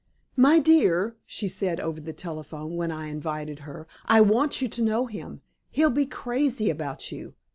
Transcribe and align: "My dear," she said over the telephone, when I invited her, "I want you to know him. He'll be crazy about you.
"My 0.35 0.57
dear," 0.57 1.15
she 1.27 1.47
said 1.47 1.79
over 1.79 2.01
the 2.01 2.11
telephone, 2.11 2.75
when 2.75 2.89
I 2.91 3.09
invited 3.09 3.59
her, 3.69 3.87
"I 4.05 4.19
want 4.19 4.59
you 4.59 4.67
to 4.67 4.81
know 4.81 5.05
him. 5.05 5.41
He'll 5.69 5.91
be 5.91 6.07
crazy 6.07 6.71
about 6.71 7.11
you. 7.11 7.35